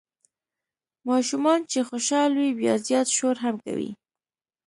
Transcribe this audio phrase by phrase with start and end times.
[1.09, 3.91] ماشومان چې خوشال وي بیا زیات شور هم کوي.